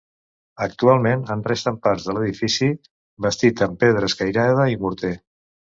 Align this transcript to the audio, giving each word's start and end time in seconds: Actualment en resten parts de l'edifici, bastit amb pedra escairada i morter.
Actualment 0.65 1.21
en 1.35 1.43
resten 1.49 1.77
parts 1.85 2.07
de 2.09 2.17
l'edifici, 2.17 2.73
bastit 3.27 3.63
amb 3.69 3.83
pedra 3.87 4.13
escairada 4.13 4.69
i 4.75 4.83
morter. 4.87 5.19